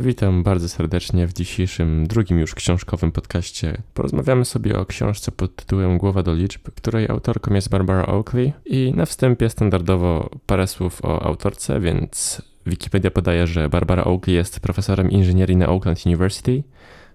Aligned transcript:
Witam 0.00 0.42
bardzo 0.42 0.68
serdecznie 0.68 1.26
w 1.26 1.32
dzisiejszym, 1.32 2.06
drugim 2.06 2.38
już 2.38 2.54
książkowym 2.54 3.12
podcaście. 3.12 3.82
Porozmawiamy 3.94 4.44
sobie 4.44 4.78
o 4.78 4.86
książce 4.86 5.32
pod 5.32 5.56
tytułem 5.56 5.98
Głowa 5.98 6.22
do 6.22 6.34
liczb, 6.34 6.68
której 6.74 7.08
autorką 7.08 7.54
jest 7.54 7.68
Barbara 7.68 8.06
Oakley 8.06 8.52
i 8.66 8.92
na 8.96 9.06
wstępie 9.06 9.50
standardowo 9.50 10.30
parę 10.46 10.66
słów 10.66 11.04
o 11.04 11.22
autorce, 11.22 11.80
więc 11.80 12.42
Wikipedia 12.66 13.10
podaje, 13.10 13.46
że 13.46 13.68
Barbara 13.68 14.04
Oakley 14.04 14.36
jest 14.36 14.60
profesorem 14.60 15.10
inżynierii 15.10 15.56
na 15.56 15.68
Oakland 15.68 16.06
University. 16.06 16.62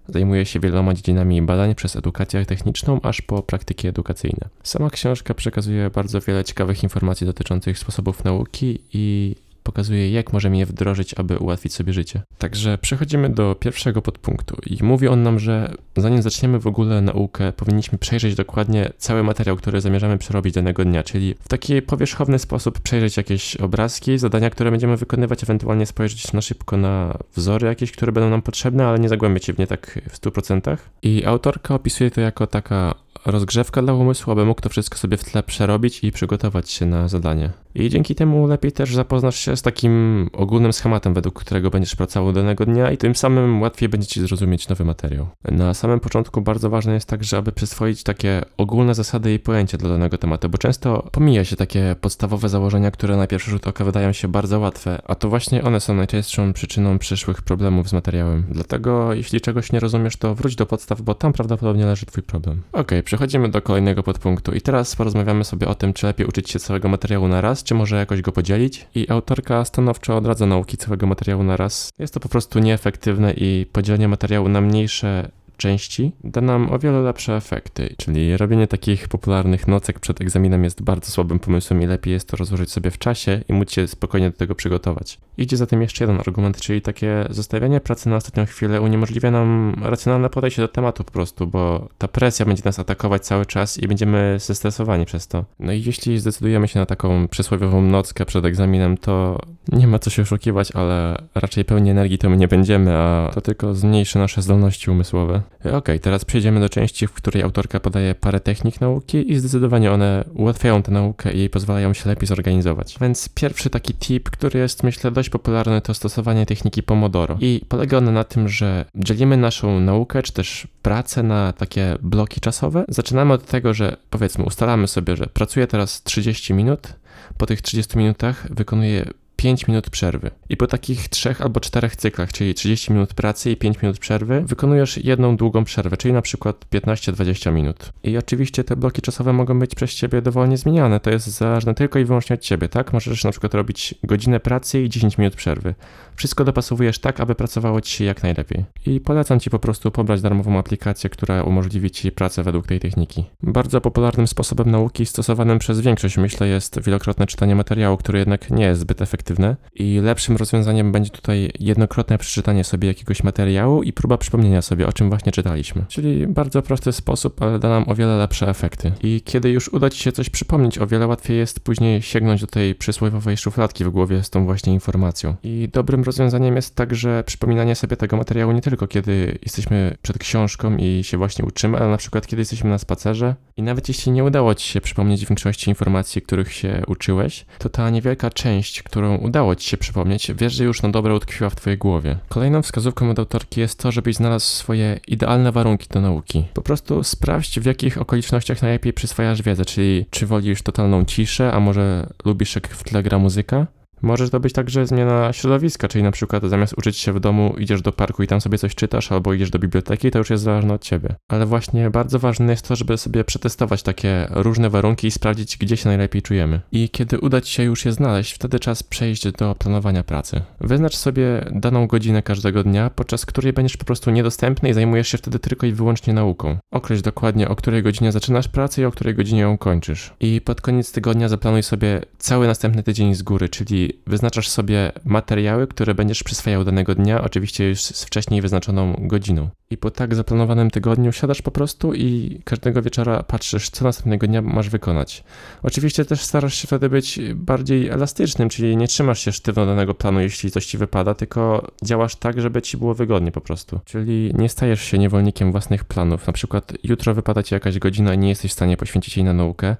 Zajmuje 0.08 0.46
się 0.46 0.60
wieloma 0.60 0.94
dziedzinami 0.94 1.42
badań 1.42 1.76
przez 1.76 1.96
edukację 1.96 2.46
techniczną 2.46 3.02
aż 3.02 3.22
po 3.22 3.44
praktyki 3.44 3.88
edukacyjne. 3.88 4.50
Sama 4.64 4.90
książka 4.90 5.34
przekazuje 5.34 5.90
bardzo 5.90 6.22
wiele 6.22 6.44
ciekawych 6.44 6.84
informacji 6.84 7.28
dotyczących 7.28 7.80
sposobów 7.80 8.24
nauki 8.24 8.80
i 8.94 9.36
pokazuje, 9.72 10.12
jak 10.12 10.34
możemy 10.34 10.58
je 10.58 10.66
wdrożyć, 10.66 11.14
aby 11.14 11.38
ułatwić 11.38 11.74
sobie 11.74 11.94
życie. 11.94 12.22
Także 12.38 12.78
przechodzimy 12.78 13.30
do 13.30 13.56
pierwszego 13.56 14.02
podpunktu 14.02 14.58
i 14.66 14.84
mówi 14.84 15.08
on 15.08 15.24
nam, 15.24 15.40
że 15.40 15.74
zanim 15.98 16.22
zaczniemy 16.22 16.60
w 16.60 16.68
ogóle 16.68 17.02
naukę, 17.02 17.54
powinniśmy 17.54 17.98
przejrzeć 17.98 18.36
dokładnie 18.36 18.92
cały 18.98 19.24
materiał, 19.24 19.56
który 19.56 19.82
zamierzamy 19.82 20.18
przerobić 20.18 20.54
danego 20.54 20.86
dnia, 20.86 21.04
czyli 21.04 21.36
w 21.40 21.48
taki 21.48 21.82
powierzchowny 21.82 22.40
sposób 22.40 22.80
przejrzeć 22.80 23.18
jakieś 23.18 23.56
obrazki, 23.56 24.18
zadania, 24.18 24.50
które 24.50 24.72
będziemy 24.72 24.98
wykonywać, 24.98 25.44
ewentualnie 25.44 25.86
spojrzeć 25.86 26.34
na 26.34 26.42
szybko 26.42 26.78
na 26.78 27.18
wzory 27.36 27.68
jakieś, 27.68 27.92
które 27.92 28.12
będą 28.12 28.30
nam 28.30 28.42
potrzebne, 28.42 28.88
ale 28.88 29.00
nie 29.00 29.10
zagłębiać 29.10 29.46
się 29.46 29.54
w 29.54 29.58
nie 29.58 29.68
tak 29.68 30.00
w 30.10 30.22
100%. 30.22 30.78
I 31.02 31.26
autorka 31.26 31.76
opisuje 31.76 32.12
to 32.12 32.22
jako 32.22 32.48
taka 32.48 32.96
rozgrzewka 33.26 33.82
dla 33.82 33.94
umysłu, 33.94 34.32
aby 34.32 34.46
mógł 34.46 34.62
to 34.62 34.70
wszystko 34.70 34.98
sobie 34.98 35.18
w 35.18 35.24
tle 35.24 35.44
przerobić 35.44 36.04
i 36.04 36.12
przygotować 36.12 36.72
się 36.72 36.86
na 36.86 37.08
zadanie. 37.08 37.50
I 37.76 37.90
dzięki 37.90 38.16
temu 38.16 38.48
lepiej 38.48 38.72
też 38.72 38.96
zapoznasz 38.96 39.36
się 39.36 39.58
z 39.58 39.62
takim 39.62 40.30
ogólnym 40.34 40.74
schematem, 40.74 41.14
według 41.14 41.40
którego 41.40 41.70
będziesz 41.70 41.96
pracował 41.96 42.34
danego 42.34 42.66
dnia 42.66 42.92
i 42.92 42.98
tym 42.98 43.16
samym 43.16 43.62
łatwiej 43.62 43.90
będzie 43.90 44.08
ci 44.08 44.22
zrozumieć 44.22 44.70
nowy 44.70 44.86
materiał. 44.86 45.28
Na 45.52 45.74
samym 45.74 46.00
początku 46.00 46.42
bardzo 46.42 46.70
ważne 46.70 46.94
jest 46.94 47.10
także, 47.10 47.38
aby 47.38 47.52
przyswoić 47.52 48.04
takie 48.04 48.42
ogólne 48.58 48.96
zasady 48.96 49.34
i 49.34 49.40
pojęcia 49.40 49.78
dla 49.78 49.90
danego 49.90 50.18
tematu, 50.18 50.50
bo 50.50 50.58
często 50.58 51.10
pomija 51.12 51.46
się 51.46 51.56
takie 51.56 51.96
podstawowe 52.02 52.50
założenia, 52.50 52.92
które 52.92 53.18
na 53.18 53.28
pierwszy 53.28 53.52
rzut 53.52 53.68
oka 53.68 53.86
wydają 53.86 54.12
się 54.12 54.28
bardzo 54.28 54.60
łatwe, 54.60 55.02
a 55.06 55.16
to 55.16 55.30
właśnie 55.30 55.64
one 55.64 55.80
są 55.80 55.94
najczęstszą 55.94 56.54
przyczyną 56.54 57.00
przyszłych 57.00 57.42
problemów 57.42 57.90
z 57.90 57.94
materiałem. 57.94 58.46
Dlatego 58.50 59.14
jeśli 59.14 59.42
czegoś 59.42 59.72
nie 59.72 59.80
rozumiesz, 59.80 60.18
to 60.18 60.36
wróć 60.36 60.56
do 60.56 60.66
podstaw, 60.66 61.02
bo 61.02 61.16
tam 61.16 61.34
prawdopodobnie 61.34 61.86
leży 61.86 62.06
twój 62.06 62.24
problem. 62.24 62.62
Ok, 62.74 62.92
przechodzimy 63.12 63.50
do 63.50 63.62
kolejnego 63.62 64.04
podpunktu 64.04 64.54
i 64.54 64.62
teraz 64.62 64.96
porozmawiamy 64.96 65.44
sobie 65.44 65.68
o 65.68 65.76
tym, 65.76 65.94
czy 65.94 66.06
lepiej 66.08 66.28
uczyć 66.28 66.50
się 66.50 66.60
całego 66.60 66.90
materiału 66.90 67.28
na 67.28 67.42
raz, 67.42 67.64
czy 67.64 67.74
może 67.74 67.96
jakoś 67.96 68.22
go 68.22 68.32
podzielić. 68.32 68.88
I 68.96 69.10
autorka 69.10 69.66
stanowczo 69.66 70.18
odradza 70.18 70.46
nauki 70.46 70.78
całego 70.78 71.08
materiału 71.08 71.44
na 71.44 71.58
raz. 71.58 71.90
Jest 72.00 72.14
to 72.14 72.20
po 72.20 72.30
prostu 72.30 72.60
nieefektywne 72.60 73.34
i 73.34 73.66
podzielenie 73.72 74.08
materiału 74.08 74.50
na 74.50 74.62
mniejsze 74.62 75.30
części 75.62 76.12
da 76.24 76.42
nam 76.42 76.72
o 76.74 76.80
wiele 76.80 77.02
lepsze 77.02 77.36
efekty, 77.36 77.96
czyli 77.98 78.38
robienie 78.38 78.68
takich 78.68 79.08
popularnych 79.08 79.68
nocek 79.68 80.00
przed 80.00 80.22
egzaminem 80.22 80.64
jest 80.64 80.82
bardzo 80.82 81.12
słabym 81.12 81.40
pomysłem 81.40 81.82
i 81.82 81.86
lepiej 81.86 82.14
jest 82.14 82.28
to 82.28 82.38
rozłożyć 82.38 82.72
sobie 82.72 82.92
w 82.92 82.98
czasie 82.98 83.42
i 83.50 83.54
móc 83.54 83.72
się 83.72 83.88
spokojnie 83.88 84.30
do 84.30 84.38
tego 84.38 84.56
przygotować. 84.56 85.18
Idzie 85.38 85.58
za 85.58 85.66
tym 85.66 85.82
jeszcze 85.82 86.04
jeden 86.04 86.20
argument, 86.20 86.62
czyli 86.62 86.82
takie 86.82 87.26
zostawianie 87.30 87.80
pracy 87.80 88.10
na 88.10 88.16
ostatnią 88.16 88.46
chwilę 88.46 88.82
uniemożliwia 88.82 89.32
nam 89.32 89.76
racjonalne 89.82 90.30
podejście 90.30 90.62
do 90.62 90.68
tematu 90.68 91.04
po 91.04 91.12
prostu, 91.12 91.48
bo 91.48 91.88
ta 91.98 92.08
presja 92.08 92.46
będzie 92.46 92.62
nas 92.66 92.80
atakować 92.80 93.26
cały 93.26 93.46
czas 93.46 93.78
i 93.78 93.88
będziemy 93.88 94.38
zestresowani 94.40 95.06
przez 95.06 95.28
to. 95.28 95.46
No 95.60 95.72
i 95.74 95.84
jeśli 95.84 96.20
zdecydujemy 96.20 96.68
się 96.68 96.80
na 96.80 96.86
taką 96.86 97.28
przysłowiową 97.28 97.82
nockę 97.82 98.26
przed 98.26 98.46
egzaminem, 98.46 98.98
to 98.98 99.40
nie 99.72 99.88
ma 99.88 100.00
co 100.00 100.10
się 100.10 100.22
oszukiwać, 100.22 100.72
ale 100.72 101.18
raczej 101.36 101.66
pełni 101.66 101.90
energii 101.90 102.18
to 102.18 102.30
my 102.30 102.38
nie 102.38 102.48
będziemy, 102.48 102.98
a 102.98 103.32
to 103.34 103.42
tylko 103.42 103.76
zmniejszy 103.76 104.20
nasze 104.20 104.42
zdolności 104.42 104.92
umysłowe. 104.92 105.42
Ok, 105.74 105.88
teraz 106.02 106.26
przejdziemy 106.26 106.60
do 106.60 106.70
części, 106.70 107.08
w 107.08 107.14
której 107.14 107.44
autorka 107.44 107.80
podaje 107.80 108.16
parę 108.16 108.40
technik 108.40 108.82
nauki 108.82 109.32
i 109.32 109.38
zdecydowanie 109.38 109.92
one 109.92 110.26
ułatwiają 110.34 110.84
tę 110.84 110.92
naukę 110.92 111.32
i 111.32 111.50
pozwalają 111.50 111.94
się 111.94 112.10
lepiej 112.10 112.28
zorganizować. 112.28 112.98
Więc 113.02 113.30
pierwszy 113.30 113.70
taki 113.70 113.94
tip, 113.94 114.30
który 114.30 114.60
jest 114.60 114.84
myślę 114.84 115.12
dość 115.12 115.30
popularny, 115.30 115.82
to 115.82 115.94
stosowanie 115.94 116.46
techniki 116.46 116.84
Pomodoro. 116.84 117.38
I 117.42 117.62
polega 117.70 117.98
ona 117.98 118.12
na 118.12 118.24
tym, 118.24 118.50
że 118.50 118.86
dzielimy 118.96 119.38
naszą 119.38 119.80
naukę 119.80 120.24
czy 120.24 120.34
też 120.34 120.68
pracę 120.82 121.24
na 121.24 121.54
takie 121.54 121.98
bloki 122.02 122.42
czasowe. 122.42 122.86
Zaczynamy 122.88 123.34
od 123.34 123.46
tego, 123.46 123.74
że 123.74 123.98
powiedzmy 124.10 124.44
ustalamy 124.44 124.88
sobie, 124.88 125.16
że 125.16 125.28
pracuję 125.34 125.68
teraz 125.68 126.04
30 126.04 126.54
minut, 126.54 126.94
po 127.38 127.46
tych 127.46 127.62
30 127.62 127.98
minutach 127.98 128.48
wykonuję 128.54 129.06
5 129.42 129.68
minut 129.68 129.90
przerwy. 129.90 130.32
I 130.50 130.58
po 130.58 130.68
takich 130.68 131.10
trzech 131.10 131.42
albo 131.42 131.60
czterech 131.60 131.96
cyklach, 131.96 132.34
czyli 132.34 132.54
30 132.54 132.94
minut 132.94 133.14
pracy 133.14 133.52
i 133.52 133.58
5 133.58 133.82
minut 133.82 134.00
przerwy, 134.00 134.44
wykonujesz 134.46 134.98
jedną 134.98 135.38
długą 135.38 135.64
przerwę, 135.64 135.98
czyli 135.98 136.14
na 136.14 136.22
przykład 136.22 136.66
15-20 136.72 137.54
minut. 137.54 137.92
I 138.04 138.18
oczywiście 138.18 138.64
te 138.64 138.76
bloki 138.76 139.02
czasowe 139.02 139.34
mogą 139.34 139.60
być 139.60 139.76
przez 139.76 139.94
ciebie 139.94 140.22
dowolnie 140.22 140.58
zmieniane. 140.58 141.00
To 141.00 141.10
jest 141.10 141.28
zależne 141.28 141.74
tylko 141.74 142.00
i 142.00 142.06
wyłącznie 142.06 142.34
od 142.34 142.42
ciebie, 142.42 142.70
tak? 142.70 142.94
Możesz 142.94 143.24
na 143.24 143.32
przykład 143.32 143.54
robić 143.54 143.96
godzinę 144.04 144.40
pracy 144.40 144.82
i 144.82 144.90
10 144.90 145.18
minut 145.18 145.36
przerwy. 145.36 145.76
Wszystko 146.16 146.46
dopasowujesz 146.46 147.00
tak, 147.00 147.20
aby 147.20 147.36
pracowało 147.36 147.82
ci 147.82 147.98
się 147.98 148.04
jak 148.04 148.24
najlepiej. 148.24 148.66
I 148.86 149.00
polecam 149.00 149.40
ci 149.40 149.50
po 149.50 149.60
prostu 149.60 149.92
pobrać 149.92 150.22
darmową 150.22 150.58
aplikację, 150.58 151.10
która 151.10 151.44
umożliwi 151.44 151.92
ci 151.92 152.12
pracę 152.12 152.44
według 152.44 152.68
tej 152.68 152.80
techniki. 152.80 153.24
Bardzo 153.44 153.82
popularnym 153.82 154.28
sposobem 154.28 154.72
nauki 154.72 155.06
stosowanym 155.06 155.60
przez 155.60 155.80
większość, 155.80 156.18
myślę, 156.18 156.48
jest 156.48 156.82
wielokrotne 156.82 157.28
czytanie 157.28 157.56
materiału, 157.56 157.98
który 157.98 158.20
jednak 158.20 158.52
nie 158.52 158.66
jest 158.66 158.82
zbyt 158.82 159.02
efektywny 159.02 159.31
i 159.76 160.00
lepszym 160.04 160.38
rozwiązaniem 160.38 160.92
będzie 160.92 161.10
tutaj 161.10 161.52
jednokrotne 161.60 162.18
przeczytanie 162.18 162.64
sobie 162.64 162.88
jakiegoś 162.88 163.24
materiału 163.24 163.84
i 163.84 163.94
próba 163.94 164.18
przypomnienia 164.18 164.62
sobie, 164.62 164.88
o 164.88 164.94
czym 164.94 165.10
właśnie 165.10 165.32
czytaliśmy. 165.32 165.86
Czyli 165.88 166.28
bardzo 166.28 166.62
prosty 166.62 166.92
sposób, 166.92 167.42
ale 167.42 167.60
da 167.60 167.70
nam 167.70 167.90
o 167.90 167.96
wiele 167.96 168.18
lepsze 168.18 168.50
efekty. 168.50 168.92
I 169.04 169.22
kiedy 169.26 169.50
już 169.50 169.74
uda 169.74 169.90
Ci 169.90 170.04
się 170.04 170.12
coś 170.12 170.30
przypomnieć, 170.30 170.80
o 170.80 170.88
wiele 170.88 171.08
łatwiej 171.08 171.38
jest 171.38 171.60
później 171.60 172.02
sięgnąć 172.02 172.42
do 172.42 172.48
tej 172.48 172.76
przysłowiowej 172.76 173.38
szufladki 173.38 173.86
w 173.86 173.90
głowie 173.90 174.24
z 174.24 174.30
tą 174.30 174.46
właśnie 174.46 174.74
informacją. 174.74 175.36
I 175.44 175.70
dobrym 175.74 176.04
rozwiązaniem 176.04 176.56
jest 176.56 176.76
także 176.76 177.24
przypominanie 177.26 177.76
sobie 177.76 177.98
tego 177.98 178.18
materiału 178.18 178.52
nie 178.52 178.62
tylko 178.62 178.88
kiedy 178.88 179.40
jesteśmy 179.44 179.98
przed 180.02 180.18
książką 180.18 180.78
i 180.78 181.04
się 181.04 181.18
właśnie 181.18 181.46
uczymy, 181.46 181.78
ale 181.78 181.90
na 181.90 181.98
przykład 181.98 182.28
kiedy 182.28 182.42
jesteśmy 182.42 182.70
na 182.70 182.78
spacerze 182.78 183.36
i 183.58 183.64
nawet 183.64 183.88
jeśli 183.88 184.12
nie 184.12 184.24
udało 184.24 184.56
Ci 184.56 184.70
się 184.70 184.82
przypomnieć 184.82 185.26
większości 185.26 185.70
informacji, 185.70 186.22
których 186.22 186.54
się 186.54 186.84
uczyłeś, 186.88 187.46
to 187.60 187.70
ta 187.70 187.90
niewielka 187.90 188.30
część, 188.30 188.84
którą 188.84 189.16
udało 189.22 189.56
ci 189.56 189.70
się 189.70 189.78
przypomnieć, 189.78 190.32
wiesz, 190.36 190.54
że 190.54 190.64
już 190.64 190.82
na 190.82 190.90
dobre 190.90 191.16
utkwiła 191.16 191.50
w 191.50 191.56
twojej 191.56 191.78
głowie. 191.78 192.18
Kolejną 192.30 192.62
wskazówką 192.62 193.10
od 193.10 193.20
autorki 193.20 193.60
jest 193.60 193.80
to, 193.80 193.92
żebyś 193.92 194.16
znalazł 194.16 194.46
swoje 194.46 195.00
idealne 195.08 195.52
warunki 195.52 195.88
do 195.90 196.02
nauki. 196.02 196.44
Po 196.54 196.62
prostu 196.62 197.04
sprawdź, 197.04 197.60
w 197.60 197.66
jakich 197.66 197.98
okolicznościach 197.98 198.62
najlepiej 198.62 198.94
przyswajasz 198.94 199.42
wiedzę, 199.42 199.66
czyli 199.66 200.06
czy 200.10 200.26
wolisz 200.26 200.62
totalną 200.62 201.06
ciszę, 201.06 201.52
a 201.54 201.60
może 201.60 202.10
lubisz 202.26 202.56
jak 202.56 202.68
w 202.68 202.84
tle 202.84 203.04
gra 203.04 203.20
muzyka? 203.20 203.68
Może 204.02 204.30
to 204.30 204.40
być 204.40 204.54
także 204.54 204.88
zmiana 204.88 205.34
środowiska, 205.34 205.88
czyli 205.88 206.04
na 206.04 206.12
przykład 206.12 206.44
zamiast 206.44 206.78
uczyć 206.78 206.98
się 206.98 207.14
w 207.14 207.20
domu, 207.20 207.56
idziesz 207.58 207.82
do 207.82 207.92
parku 207.92 208.24
i 208.24 208.28
tam 208.28 208.42
sobie 208.42 208.58
coś 208.58 208.76
czytasz, 208.76 209.12
albo 209.12 209.34
idziesz 209.34 209.50
do 209.50 209.60
biblioteki, 209.60 210.12
to 210.12 210.18
już 210.18 210.30
jest 210.30 210.44
zależne 210.44 210.74
od 210.74 210.84
ciebie. 210.84 211.16
Ale 211.28 211.46
właśnie 211.46 211.90
bardzo 211.90 212.20
ważne 212.20 212.52
jest 212.52 212.68
to, 212.68 212.76
żeby 212.76 212.98
sobie 212.98 213.24
przetestować 213.24 213.84
takie 213.84 214.28
różne 214.30 214.70
warunki 214.70 215.08
i 215.08 215.12
sprawdzić, 215.12 215.58
gdzie 215.58 215.78
się 215.78 215.90
najlepiej 215.90 216.22
czujemy. 216.22 216.62
I 216.72 216.90
kiedy 216.90 217.20
uda 217.20 217.42
ci 217.42 217.54
się 217.54 217.64
już 217.64 217.86
je 217.86 217.92
znaleźć, 217.92 218.34
wtedy 218.34 218.60
czas 218.60 218.84
przejść 218.84 219.32
do 219.32 219.56
planowania 219.56 220.04
pracy. 220.04 220.42
Wyznacz 220.62 220.96
sobie 220.96 221.46
daną 221.52 221.88
godzinę 221.88 222.22
każdego 222.22 222.64
dnia, 222.64 222.90
podczas 222.90 223.26
której 223.26 223.54
będziesz 223.54 223.78
po 223.78 223.86
prostu 223.86 224.12
niedostępny 224.12 224.70
i 224.70 224.74
zajmujesz 224.74 225.08
się 225.08 225.18
wtedy 225.18 225.40
tylko 225.40 225.68
i 225.68 225.72
wyłącznie 225.72 226.14
nauką. 226.14 226.58
Określ 226.72 227.04
dokładnie, 227.04 227.50
o 227.50 227.56
której 227.56 227.84
godzinie 227.84 228.12
zaczynasz 228.12 228.48
pracę 228.48 228.82
i 228.82 228.86
o 228.86 228.92
której 228.92 229.16
godzinie 229.16 229.42
ją 229.42 229.58
kończysz. 229.58 230.14
I 230.20 230.42
pod 230.42 230.62
koniec 230.62 230.92
tygodnia 230.92 231.30
zaplanuj 231.30 231.64
sobie 231.64 232.02
cały 232.18 232.48
następny 232.48 232.84
tydzień 232.84 233.16
z 233.16 233.24
góry, 233.24 233.50
czyli 233.50 233.91
wyznaczasz 234.08 234.50
sobie 234.50 234.92
materiały, 235.06 235.68
które 235.68 235.96
będziesz 235.96 236.24
przyswajał 236.24 236.64
danego 236.64 236.96
dnia, 236.96 237.22
oczywiście 237.22 237.70
już 237.70 237.82
z 237.82 238.04
wcześniej 238.04 238.42
wyznaczoną 238.42 238.96
godziną. 239.00 239.50
I 239.70 239.78
po 239.78 239.92
tak 239.92 240.16
zaplanowanym 240.16 240.72
tygodniu 240.72 241.12
siadasz 241.12 241.42
po 241.42 241.52
prostu 241.52 241.94
i 241.94 242.40
każdego 242.44 242.82
wieczora 242.82 243.24
patrzysz, 243.24 243.70
co 243.70 243.86
następnego 243.86 244.28
dnia 244.28 244.42
masz 244.42 244.70
wykonać. 244.70 245.24
Oczywiście 245.64 246.06
też 246.06 246.22
starasz 246.22 246.56
się 246.56 246.68
wtedy 246.68 246.90
być 246.90 247.20
bardziej 247.36 247.90
elastycznym, 247.90 248.50
czyli 248.50 248.78
nie 248.78 248.88
trzymasz 248.88 249.20
się 249.20 249.32
sztywno 249.32 249.66
danego 249.66 249.94
planu, 249.94 250.22
jeśli 250.22 250.52
coś 250.52 250.66
ci 250.66 250.78
wypada, 250.78 251.14
tylko 251.14 251.68
działasz 251.84 252.16
tak, 252.16 252.42
żeby 252.42 252.62
ci 252.62 252.78
było 252.78 252.94
wygodnie 252.94 253.32
po 253.32 253.42
prostu. 253.42 253.80
Czyli 253.86 254.32
nie 254.38 254.50
stajesz 254.50 254.82
się 254.82 254.98
niewolnikiem 254.98 255.52
własnych 255.52 255.86
planów. 255.86 256.28
Na 256.28 256.34
przykład 256.34 256.74
jutro 256.84 257.14
wypada 257.14 257.44
ci 257.44 257.54
jakaś 257.54 257.80
godzina 257.80 258.14
i 258.14 258.18
nie 258.18 258.30
jesteś 258.30 258.52
w 258.52 258.54
stanie 258.54 258.78
poświęcić 258.78 259.18
jej 259.18 259.24
na 259.24 259.34
naukę, 259.34 259.76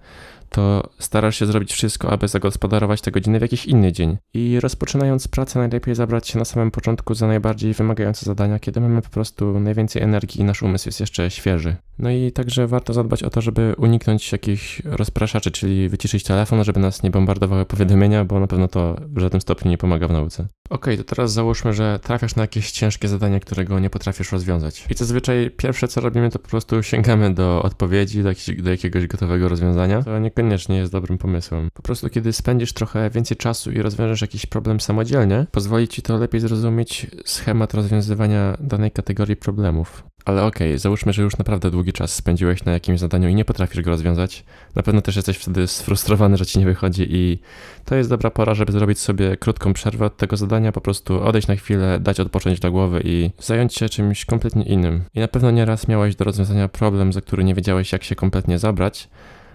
to 0.52 0.90
starasz 1.00 1.40
się 1.40 1.46
zrobić 1.46 1.74
wszystko, 1.74 2.12
aby 2.12 2.28
zagospodarować 2.28 3.02
te 3.02 3.12
godziny 3.12 3.40
w 3.40 3.42
jakiś 3.42 3.66
inny 3.66 3.92
dzień. 3.92 4.18
I 4.34 4.60
rozpoczynając 4.60 5.28
pracę, 5.28 5.60
najlepiej 5.60 5.96
zabrać 5.96 6.28
się 6.28 6.40
na 6.40 6.46
samym 6.46 6.72
początku 6.72 7.14
za 7.14 7.28
najbardziej 7.28 7.74
wymagające 7.74 8.26
zadania, 8.26 8.60
kiedy 8.60 8.82
mamy 8.82 9.02
po 9.02 9.10
prostu 9.10 9.60
najwięcej 9.60 10.02
energii 10.02 10.42
i 10.42 10.44
nasz 10.44 10.64
umysł 10.64 10.88
jest 10.88 11.00
jeszcze 11.00 11.32
świeży. 11.32 11.76
No 12.00 12.10
i 12.10 12.32
także 12.32 12.68
warto 12.68 12.94
zadbać 12.94 13.24
o 13.24 13.30
to, 13.30 13.42
żeby 13.42 13.76
uniknąć 13.78 14.32
jakichś 14.32 14.82
rozpraszaczy, 14.86 15.52
czyli 15.52 15.90
wyciszyć 15.90 16.24
telefon, 16.24 16.64
żeby 16.64 16.80
nas 16.80 17.04
nie 17.04 17.12
bombardowały 17.12 17.66
powiadomienia, 17.66 18.26
bo 18.26 18.40
na 18.40 18.48
pewno 18.48 18.68
to 18.68 18.96
w 19.08 19.20
żadnym 19.20 19.42
stopniu 19.42 19.72
nie 19.72 19.78
pomaga 19.78 20.08
w 20.08 20.12
nauce. 20.12 20.48
Okej, 20.72 20.98
to 20.98 21.04
teraz 21.04 21.34
załóżmy, 21.34 21.74
że 21.74 22.00
trafiasz 22.04 22.36
na 22.36 22.44
jakieś 22.44 22.72
ciężkie 22.72 23.08
zadanie, 23.08 23.40
którego 23.40 23.80
nie 23.80 23.90
potrafisz 23.90 24.32
rozwiązać. 24.32 24.86
I 24.90 24.94
zazwyczaj 24.94 25.52
pierwsze 25.58 25.88
co 25.88 26.02
robimy, 26.02 26.30
to 26.30 26.40
po 26.40 26.48
prostu 26.48 26.84
sięgamy 26.84 27.34
do 27.34 27.64
odpowiedzi, 27.64 28.24
do, 28.24 28.30
jakiegoś, 28.30 28.64
do 28.64 28.72
jakiegoś 28.72 29.08
gotowego 29.08 29.50
rozwiązania. 29.50 30.04
To 30.04 30.20
niekoniecznie 30.20 30.78
jest 30.78 30.92
dobrym 30.92 31.18
pomysłem. 31.18 31.70
Po 31.74 31.82
prostu 31.82 32.10
kiedy 32.10 32.34
spędzisz 32.34 32.74
trochę 32.74 33.10
więcej 33.10 33.38
czasu 33.38 33.72
i 33.72 33.82
rozwiążesz 33.82 34.22
jakiś 34.22 34.46
problem 34.46 34.80
samodzielnie, 34.80 35.46
pozwoli 35.52 35.88
ci 35.88 36.02
to 36.02 36.18
lepiej 36.18 36.42
zrozumieć 36.42 37.08
schemat 37.26 37.74
rozwiązywania 37.74 38.58
danej 38.60 38.92
kategorii 38.92 39.36
problemów. 39.36 40.04
Ale 40.26 40.44
okej, 40.44 40.68
okay, 40.68 40.80
załóżmy, 40.80 41.14
że 41.14 41.22
już 41.22 41.38
naprawdę 41.38 41.72
długi 41.72 41.94
czas 41.94 42.14
spędziłeś 42.14 42.66
na 42.66 42.72
jakimś 42.72 43.00
zadaniu 43.00 43.30
i 43.30 43.36
nie 43.36 43.46
potrafisz 43.46 43.82
go 43.82 43.92
rozwiązać. 43.92 44.44
Na 44.76 44.84
pewno 44.84 45.02
też 45.02 45.16
jesteś 45.16 45.38
wtedy 45.38 45.68
sfrustrowany, 45.68 46.38
że 46.38 46.46
ci 46.46 46.60
nie 46.60 46.66
wychodzi 46.66 47.08
i 47.10 47.40
to 47.86 47.96
jest 47.96 48.10
dobra 48.10 48.32
pora, 48.32 48.54
żeby 48.54 48.72
zrobić 48.72 49.00
sobie 49.00 49.38
krótką 49.38 49.74
przerwę 49.74 50.06
od 50.06 50.18
tego 50.18 50.38
zadania, 50.38 50.72
po 50.72 50.82
prostu 50.82 51.24
odejść 51.24 51.48
na 51.48 51.56
chwilę, 51.56 52.00
dać 52.00 52.20
odpocząć 52.20 52.60
do 52.60 52.72
głowy 52.72 53.02
i 53.06 53.30
zająć 53.40 53.76
się 53.76 53.90
czymś 53.90 54.26
kompletnie 54.26 54.64
innym. 54.64 55.04
I 55.14 55.20
na 55.20 55.28
pewno 55.28 55.52
nieraz 55.52 55.88
miałeś 55.88 56.16
do 56.16 56.26
rozwiązania 56.26 56.68
problem, 56.68 57.14
za 57.14 57.22
który 57.22 57.44
nie 57.44 57.56
wiedziałeś 57.56 57.92
jak 57.92 58.04
się 58.04 58.16
kompletnie 58.16 58.60
zabrać, 58.60 59.10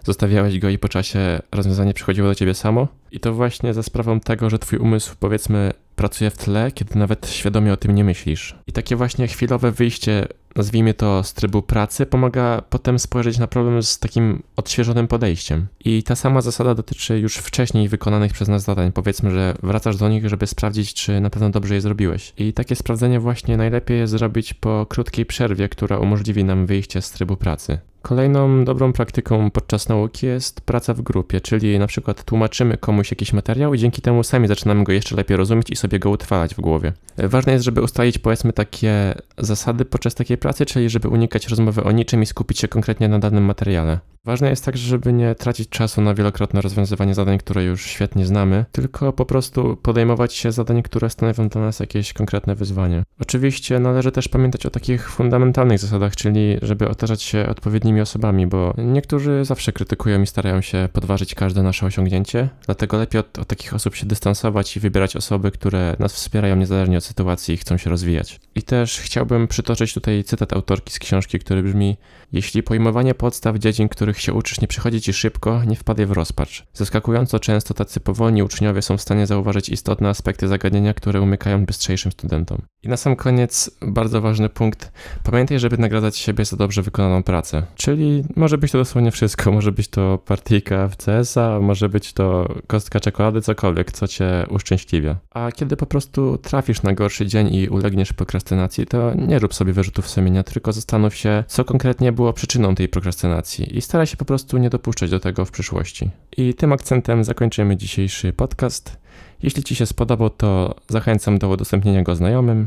zostawiałeś 0.05 0.59
go 0.59 0.69
i 0.69 0.79
po 0.79 0.89
czasie 0.89 1.41
rozwiązanie 1.53 1.95
przychodziło 1.95 2.29
do 2.29 2.35
ciebie 2.35 2.55
samo. 2.55 2.89
I 3.11 3.21
to 3.21 3.33
właśnie 3.33 3.75
za 3.75 3.83
sprawą 3.83 4.21
tego, 4.21 4.51
że 4.51 4.59
twój 4.59 4.79
umysł, 4.79 5.15
powiedzmy, 5.21 5.73
pracuje 5.97 6.31
w 6.31 6.37
tle, 6.37 6.73
kiedy 6.73 6.99
nawet 6.99 7.31
świadomie 7.31 7.73
o 7.73 7.77
tym 7.77 7.95
nie 7.95 8.05
myślisz. 8.05 8.55
I 8.67 8.73
takie 8.73 8.97
właśnie 8.97 9.27
chwilowe 9.27 9.73
wyjście, 9.73 10.27
nazwijmy 10.57 10.95
to 10.95 11.23
z 11.23 11.35
trybu 11.35 11.63
pracy, 11.63 12.07
pomaga 12.07 12.63
potem 12.71 12.99
spojrzeć 12.99 13.39
na 13.39 13.47
problem 13.47 13.83
z 13.83 13.99
takim 13.99 14.43
odświeżonym 14.57 15.09
podejściem. 15.09 15.67
I 15.85 16.03
ta 16.03 16.17
sama 16.17 16.41
zasada 16.41 16.75
dotyczy 16.75 17.19
już 17.19 17.37
wcześniej 17.37 17.89
wykonanych 17.89 18.33
przez 18.33 18.49
nas 18.49 18.63
zadań. 18.63 18.93
Powiedzmy, 18.93 19.31
że 19.31 19.55
wracasz 19.63 19.97
do 19.97 20.09
nich, 20.09 20.29
żeby 20.29 20.47
sprawdzić, 20.47 20.95
czy 20.95 21.21
na 21.21 21.31
pewno 21.31 21.51
dobrze 21.51 21.75
je 21.75 21.81
zrobiłeś. 21.81 22.33
I 22.39 22.53
takie 22.53 22.77
sprawdzenie 22.77 23.21
właśnie 23.21 23.57
najlepiej 23.57 23.99
jest 23.99 24.13
zrobić 24.13 24.55
po 24.55 24.87
krótkiej 24.89 25.27
przerwie, 25.27 25.69
która 25.69 25.99
umożliwi 25.99 26.45
nam 26.45 26.67
wyjście 26.67 27.03
z 27.03 27.11
trybu 27.11 27.37
pracy. 27.37 27.79
Kolejną 28.07 28.65
dobrą 28.65 28.93
praktyką 28.93 29.51
podczas 29.51 29.89
nauki 29.89 30.27
jest 30.27 30.61
praca 30.61 30.95
w 30.95 31.03
grupie, 31.03 31.41
czyli 31.41 31.79
na 31.79 31.87
przykład 31.87 32.25
tłumaczymy 32.25 32.77
komuś 32.77 33.11
jakiś 33.11 33.33
materiał 33.33 33.75
i 33.75 33.79
dzięki 33.79 34.03
temu 34.03 34.23
sami 34.23 34.49
zaczynamy 34.49 34.85
go 34.85 34.93
jeszcze 34.93 35.17
lepiej 35.17 35.37
rozumieć 35.37 35.71
i 35.71 35.77
sobie 35.77 35.99
go 35.99 36.11
utrwalać 36.11 36.55
w 36.55 36.61
głowie. 36.61 36.93
Ważne 37.19 37.53
jest, 37.53 37.65
żeby 37.65 37.83
ustalić 37.83 38.19
powiedzmy 38.19 38.53
takie 38.53 39.15
zasady 39.39 39.85
podczas 39.85 40.15
takiej 40.15 40.39
pracy, 40.39 40.67
czyli 40.67 40.91
żeby 40.91 41.09
unikać 41.09 41.49
rozmowy 41.49 41.85
o 41.85 41.93
niczym 41.93 42.23
i 42.23 42.27
skupić 42.27 42.59
się 42.59 42.69
konkretnie 42.69 43.09
na 43.09 43.19
danym 43.19 43.45
materiale. 43.45 43.99
Ważne 44.27 44.51
jest 44.51 44.65
także, 44.65 44.89
żeby 44.89 45.13
nie 45.13 45.35
tracić 45.35 45.69
czasu 45.69 46.01
na 46.01 46.15
wielokrotne 46.15 46.61
rozwiązywanie 46.61 47.15
zadań, 47.15 47.39
które 47.39 47.65
już 47.65 47.87
świetnie 47.87 48.27
znamy, 48.27 48.65
tylko 48.73 49.13
po 49.13 49.27
prostu 49.27 49.77
podejmować 49.77 50.35
się 50.35 50.53
zadań, 50.53 50.83
które 50.83 51.11
stanowią 51.11 51.49
dla 51.49 51.61
nas 51.61 51.81
jakieś 51.81 52.13
konkretne 52.13 52.55
wyzwanie. 52.55 53.03
Oczywiście 53.21 53.81
należy 53.81 54.13
też 54.13 54.29
pamiętać 54.29 54.67
o 54.67 54.71
takich 54.71 55.11
fundamentalnych 55.11 55.79
zasadach, 55.79 56.17
czyli 56.17 56.57
żeby 56.63 56.89
otaczać 56.89 57.23
się 57.23 57.47
odpowiednimi 57.49 57.96
osobami, 58.01 58.47
bo 58.47 58.75
niektórzy 58.79 59.45
zawsze 59.45 59.73
krytykują 59.73 60.23
i 60.23 60.27
starają 60.27 60.61
się 60.61 60.89
podważyć 60.93 61.35
każde 61.35 61.63
nasze 61.63 61.87
osiągnięcie, 61.87 62.49
dlatego 62.67 62.99
lepiej 62.99 63.21
od, 63.21 63.39
od 63.39 63.49
takich 63.49 63.75
osób 63.75 63.95
się 63.95 64.07
dystansować 64.07 64.77
i 64.77 64.81
wybierać 64.81 65.17
osoby, 65.17 65.51
które 65.51 65.97
nas 65.99 66.13
wspierają 66.13 66.57
niezależnie 66.57 66.99
od 66.99 67.05
sytuacji 67.05 67.55
i 67.55 67.59
chcą 67.59 67.77
się 67.77 67.91
rozwijać. 67.91 68.41
I 68.55 68.63
też 68.63 69.01
chciałbym 69.01 69.49
przytoczyć 69.49 69.95
tutaj 69.95 70.25
cytat 70.25 70.53
autorki 70.53 70.93
z 70.93 70.99
książki, 70.99 71.39
który 71.39 71.63
brzmi: 71.63 71.97
Jeśli 72.33 72.63
pojmowanie 72.63 73.15
podstaw 73.15 73.57
dziedzin, 73.57 73.89
których 73.89 74.21
się 74.21 74.33
uczysz, 74.33 74.61
nie 74.61 74.69
przychodzi 74.69 75.01
ci 75.01 75.13
szybko, 75.13 75.65
nie 75.65 75.77
wpadaj 75.77 76.07
w 76.07 76.13
rozpacz. 76.13 76.67
Zaskakująco 76.73 77.41
często 77.41 77.75
tacy 77.75 78.01
powolni 78.01 78.43
uczniowie 78.43 78.83
są 78.83 78.97
w 78.97 79.03
stanie 79.03 79.27
zauważyć 79.27 79.69
istotne 79.69 80.09
aspekty 80.09 80.49
zagadnienia, 80.49 80.95
które 80.95 81.21
umykają 81.21 81.65
bystrzejszym 81.67 82.13
studentom. 82.13 82.63
I 82.83 82.89
na 82.89 82.97
sam 82.97 83.17
koniec 83.17 83.71
bardzo 83.83 84.21
ważny 84.21 84.49
punkt. 84.49 84.93
Pamiętaj, 85.23 85.59
żeby 85.59 85.79
nagradzać 85.79 86.17
siebie 86.17 86.45
za 86.45 86.57
dobrze 86.57 86.83
wykonaną 86.83 87.23
pracę. 87.23 87.63
Czyli 87.87 88.25
może 88.37 88.59
być 88.59 88.73
to 88.73 88.79
dosłownie 88.79 89.11
wszystko. 89.11 89.53
Może 89.53 89.73
być 89.73 89.89
to 89.89 90.19
partyjka 90.19 90.89
w 90.89 90.97
CS-a, 90.97 91.61
może 91.61 91.89
być 91.89 92.13
to 92.13 92.55
kostka 92.67 93.01
czekolady, 93.01 93.41
cokolwiek, 93.41 93.93
co 93.93 94.09
cię 94.09 94.47
uszczęśliwia. 94.51 95.17
A 95.31 95.53
kiedy 95.53 95.77
po 95.77 95.87
prostu 95.87 96.39
trafisz 96.39 96.83
na 96.83 96.93
gorszy 96.93 97.27
dzień 97.27 97.55
i 97.55 97.69
ulegniesz 97.69 98.13
prokrastynacji, 98.13 98.87
to 98.87 99.15
nie 99.15 99.39
rób 99.39 99.55
sobie 99.55 99.73
wyrzutów 99.73 100.09
sumienia, 100.09 100.43
tylko 100.43 100.73
zastanów 100.73 101.15
się, 101.15 101.45
co 101.47 101.65
konkretnie 101.65 102.13
było 102.13 102.33
przyczyną 102.33 102.75
tej 102.75 102.89
prokrastynacji 102.89 103.79
i 103.79 103.81
staraj 103.81 104.07
się 104.07 104.17
po 104.17 104.25
prostu 104.25 104.59
nie 104.59 104.71
dopuszczać 104.71 105.11
do 105.11 105.21
tego 105.21 105.45
w 105.45 105.51
przyszłości. 105.51 106.11
I 106.37 106.55
tym 106.55 106.73
akcentem 106.73 107.25
zakończymy 107.25 107.77
dzisiejszy 107.77 108.33
podcast. 108.33 108.97
Jeśli 109.43 109.63
Ci 109.63 109.75
się 109.75 109.87
spodobał, 109.87 110.31
to 110.31 110.75
zachęcam 110.89 111.39
do 111.39 111.49
udostępnienia 111.49 112.03
go 112.03 112.15
znajomym 112.15 112.67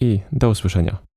i 0.00 0.20
do 0.32 0.48
usłyszenia. 0.48 1.09